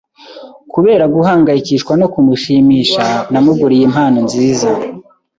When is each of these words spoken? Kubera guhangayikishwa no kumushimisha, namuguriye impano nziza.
Kubera 0.73 1.05
guhangayikishwa 1.15 1.93
no 2.01 2.07
kumushimisha, 2.13 3.03
namuguriye 3.31 3.83
impano 3.89 4.17
nziza. 4.27 4.69